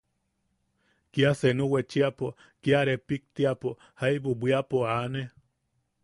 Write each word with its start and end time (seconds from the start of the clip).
Kia 1.13 1.31
senu 1.41 1.63
wechiapo, 1.73 2.27
kia 2.63 2.79
repiktiapo, 2.87 3.69
jaibu 3.99 4.31
bwiapo 4.39 4.77
aane. 4.93 5.21